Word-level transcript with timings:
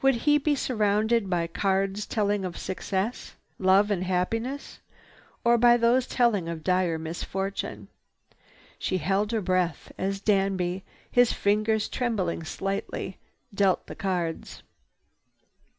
Would 0.03 0.15
he 0.15 0.39
be 0.39 0.55
surrounded 0.55 1.29
by 1.29 1.45
cards 1.45 2.07
telling 2.07 2.43
of 2.43 2.57
success, 2.57 3.35
love 3.59 3.91
and 3.91 4.03
happiness, 4.03 4.79
or 5.43 5.59
by 5.59 5.77
those 5.77 6.07
telling 6.07 6.49
of 6.49 6.63
dire 6.63 6.97
misfortune? 6.97 7.87
She 8.79 8.97
held 8.97 9.31
her 9.31 9.41
breath 9.41 9.91
as 9.99 10.19
Danby, 10.19 10.83
his 11.11 11.33
fingers 11.33 11.87
trembling 11.87 12.41
slightly, 12.43 13.19
dealt 13.53 13.85
the 13.85 13.93
cards. 13.93 14.63